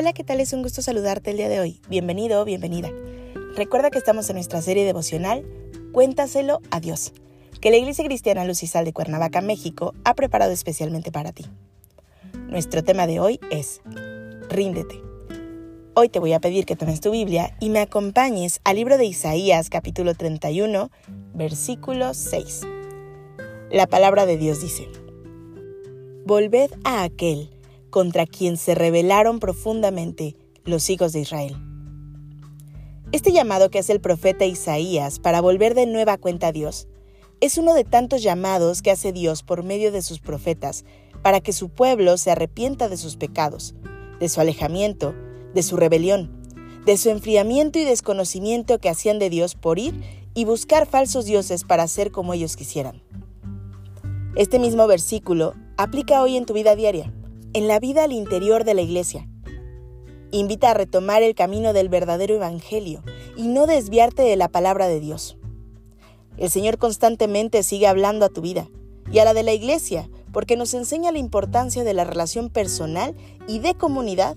[0.00, 0.40] Hola, ¿qué tal?
[0.40, 1.78] Es un gusto saludarte el día de hoy.
[1.90, 2.88] Bienvenido o bienvenida.
[3.54, 5.44] Recuerda que estamos en nuestra serie devocional
[5.92, 7.12] Cuéntaselo a Dios,
[7.60, 11.44] que la Iglesia Cristiana Lucisal de Cuernavaca, México, ha preparado especialmente para ti.
[12.48, 13.82] Nuestro tema de hoy es
[14.48, 15.02] Ríndete.
[15.92, 19.04] Hoy te voy a pedir que tomes tu Biblia y me acompañes al libro de
[19.04, 20.90] Isaías capítulo 31,
[21.34, 22.62] versículo 6.
[23.70, 24.88] La palabra de Dios dice,
[26.24, 27.50] Volved a aquel
[27.90, 31.56] contra quien se rebelaron profundamente los hijos de Israel.
[33.12, 36.86] Este llamado que hace el profeta Isaías para volver de nueva cuenta a Dios
[37.40, 40.84] es uno de tantos llamados que hace Dios por medio de sus profetas
[41.22, 43.74] para que su pueblo se arrepienta de sus pecados,
[44.20, 45.14] de su alejamiento,
[45.54, 46.30] de su rebelión,
[46.86, 50.00] de su enfriamiento y desconocimiento que hacían de Dios por ir
[50.34, 53.02] y buscar falsos dioses para ser como ellos quisieran.
[54.36, 57.12] Este mismo versículo aplica hoy en tu vida diaria
[57.52, 59.28] en la vida al interior de la iglesia.
[60.30, 63.02] Invita a retomar el camino del verdadero Evangelio
[63.36, 65.36] y no desviarte de la palabra de Dios.
[66.36, 68.68] El Señor constantemente sigue hablando a tu vida
[69.10, 73.16] y a la de la iglesia porque nos enseña la importancia de la relación personal
[73.48, 74.36] y de comunidad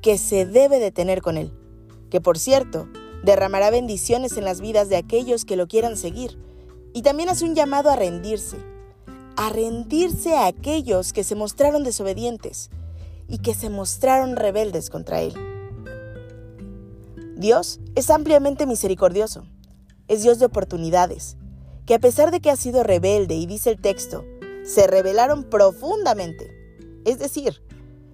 [0.00, 1.52] que se debe de tener con Él,
[2.08, 2.88] que por cierto,
[3.22, 6.38] derramará bendiciones en las vidas de aquellos que lo quieran seguir,
[6.94, 8.56] y también hace un llamado a rendirse,
[9.36, 12.70] a rendirse a aquellos que se mostraron desobedientes
[13.28, 15.34] y que se mostraron rebeldes contra Él.
[17.36, 19.44] Dios es ampliamente misericordioso,
[20.08, 21.36] es Dios de oportunidades,
[21.84, 24.24] que a pesar de que ha sido rebelde, y dice el texto,
[24.64, 26.50] se rebelaron profundamente.
[27.04, 27.62] Es decir,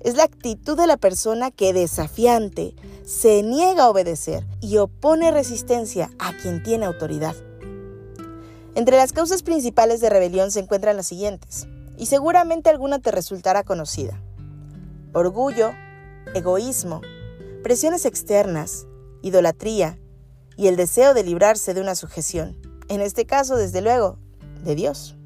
[0.00, 2.74] es la actitud de la persona que desafiante
[3.04, 7.34] se niega a obedecer y opone resistencia a quien tiene autoridad.
[8.78, 11.66] Entre las causas principales de rebelión se encuentran las siguientes,
[11.96, 14.22] y seguramente alguna te resultará conocida.
[15.12, 15.72] Orgullo,
[16.32, 17.00] egoísmo,
[17.64, 18.86] presiones externas,
[19.20, 19.98] idolatría
[20.56, 22.56] y el deseo de librarse de una sujeción,
[22.88, 24.20] en este caso, desde luego,
[24.62, 25.16] de Dios.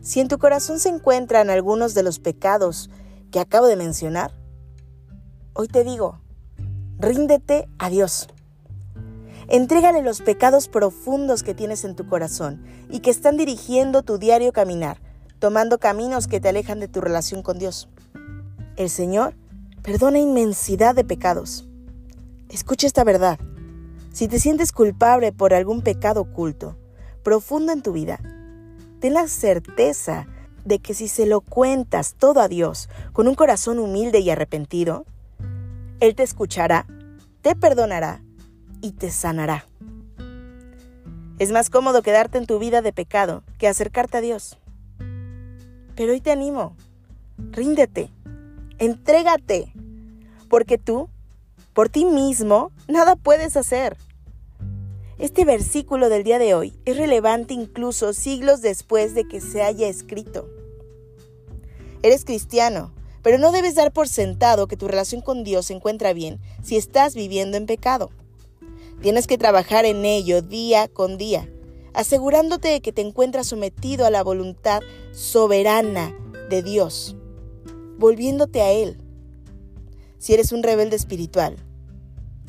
[0.00, 2.88] Si en tu corazón se encuentran algunos de los pecados
[3.32, 4.34] que acabo de mencionar,
[5.52, 6.22] hoy te digo,
[6.98, 8.28] ríndete a Dios.
[9.48, 14.52] Entrégale los pecados profundos que tienes en tu corazón y que están dirigiendo tu diario
[14.52, 14.98] caminar,
[15.38, 17.88] tomando caminos que te alejan de tu relación con Dios.
[18.76, 19.34] El Señor
[19.82, 21.68] perdona inmensidad de pecados.
[22.48, 23.38] Escucha esta verdad.
[24.12, 26.76] Si te sientes culpable por algún pecado oculto,
[27.22, 28.20] profundo en tu vida,
[29.00, 30.26] ten la certeza
[30.64, 35.04] de que si se lo cuentas todo a Dios con un corazón humilde y arrepentido,
[36.00, 36.86] Él te escuchará,
[37.42, 38.22] te perdonará
[38.84, 39.66] y te sanará.
[41.38, 44.58] Es más cómodo quedarte en tu vida de pecado que acercarte a Dios.
[45.96, 46.76] Pero hoy te animo,
[47.50, 48.10] ríndete,
[48.78, 49.72] entrégate,
[50.50, 51.08] porque tú,
[51.72, 53.96] por ti mismo, nada puedes hacer.
[55.18, 59.88] Este versículo del día de hoy es relevante incluso siglos después de que se haya
[59.88, 60.46] escrito.
[62.02, 66.12] Eres cristiano, pero no debes dar por sentado que tu relación con Dios se encuentra
[66.12, 68.10] bien si estás viviendo en pecado.
[69.04, 71.46] Tienes que trabajar en ello día con día,
[71.92, 74.80] asegurándote de que te encuentras sometido a la voluntad
[75.12, 76.16] soberana
[76.48, 77.14] de Dios,
[77.98, 78.96] volviéndote a Él.
[80.16, 81.58] Si eres un rebelde espiritual,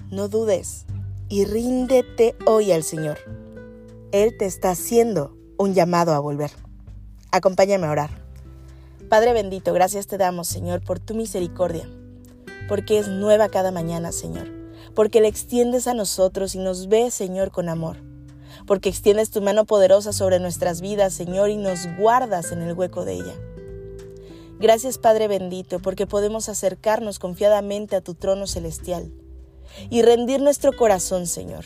[0.10, 0.86] no dudes
[1.28, 3.18] y ríndete hoy al Señor.
[4.14, 6.52] Él te está haciendo un llamado a volver.
[7.32, 8.12] Acompáñame a orar.
[9.10, 11.90] Padre bendito, gracias te damos, Señor, por tu misericordia,
[12.70, 14.55] porque es nueva cada mañana, Señor
[14.96, 17.98] porque le extiendes a nosotros y nos ves, Señor, con amor,
[18.66, 23.04] porque extiendes tu mano poderosa sobre nuestras vidas, Señor, y nos guardas en el hueco
[23.04, 23.34] de ella.
[24.58, 29.12] Gracias, Padre bendito, porque podemos acercarnos confiadamente a tu trono celestial
[29.90, 31.66] y rendir nuestro corazón, Señor.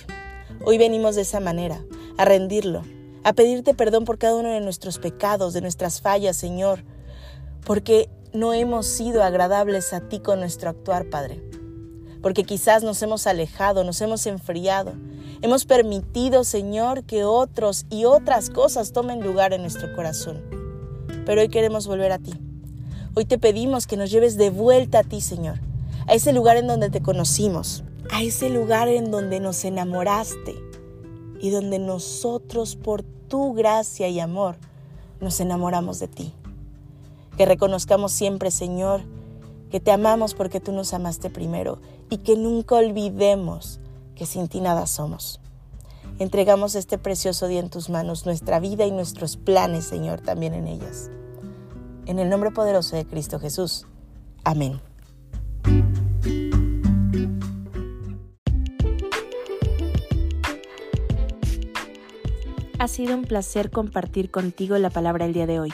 [0.65, 1.85] Hoy venimos de esa manera,
[2.17, 2.83] a rendirlo,
[3.23, 6.83] a pedirte perdón por cada uno de nuestros pecados, de nuestras fallas, Señor,
[7.63, 11.48] porque no hemos sido agradables a ti con nuestro actuar, Padre
[12.21, 14.93] porque quizás nos hemos alejado, nos hemos enfriado.
[15.41, 20.41] Hemos permitido, Señor, que otros y otras cosas tomen lugar en nuestro corazón.
[21.25, 22.33] Pero hoy queremos volver a ti.
[23.15, 25.59] Hoy te pedimos que nos lleves de vuelta a ti, Señor.
[26.07, 30.55] a ese lugar en donde te conocimos, a ese lugar en donde nos enamoraste
[31.39, 34.55] y donde nosotros por tu gracia y amor
[35.21, 36.33] nos enamoramos de ti.
[37.37, 39.01] Que reconozcamos siempre, Señor,
[39.69, 41.79] que te amamos porque tú nos amaste primero
[42.09, 43.79] y que nunca olvidemos
[44.15, 45.39] que sin ti nada somos.
[46.19, 50.67] Entregamos este precioso día en tus manos, nuestra vida y nuestros planes, Señor, también en
[50.67, 51.09] ellas.
[52.05, 53.85] En el nombre poderoso de Cristo Jesús.
[54.43, 54.81] Amén.
[62.79, 65.73] Ha sido un placer compartir contigo la palabra el día de hoy.